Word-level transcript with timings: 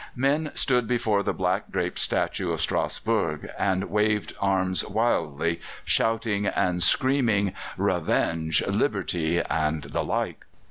Men 0.15 0.51
stood 0.55 0.87
before 0.87 1.21
the 1.21 1.31
black 1.31 1.71
draped 1.71 1.99
statue 1.99 2.51
of 2.51 2.59
Strasbourg, 2.59 3.47
and 3.55 3.83
waved 3.83 4.33
arms 4.41 4.83
wildly, 4.83 5.61
shouting 5.85 6.47
and 6.47 6.81
screaming, 6.81 7.53
"Revenge!" 7.77 8.65
"Liberty!" 8.65 9.43
and 9.43 9.83
the 9.83 10.03
like. 10.03 10.47